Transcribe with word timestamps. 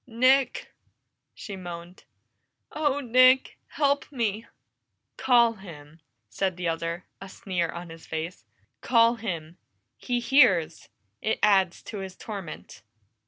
"Nick!" 0.07 0.73
she 1.35 1.55
moaned. 1.55 2.05
"Oh, 2.71 3.01
Nick! 3.01 3.59
Help 3.67 4.11
me!" 4.11 4.47
"Call 5.15 5.53
him!" 5.53 6.01
said 6.27 6.57
the 6.57 6.67
other, 6.67 7.05
a 7.21 7.29
sneer 7.29 7.69
on 7.69 7.91
his 7.91 8.07
face. 8.07 8.43
"Call 8.81 9.17
him! 9.17 9.59
He 9.97 10.19
hears; 10.19 10.89
it 11.21 11.37
adds 11.43 11.83
to 11.83 11.99
his 11.99 12.15
torment!" 12.15 12.81